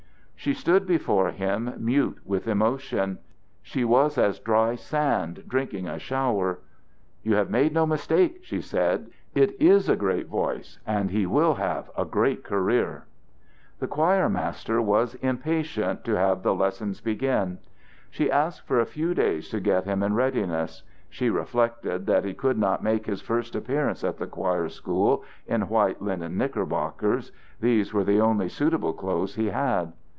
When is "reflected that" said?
21.29-22.25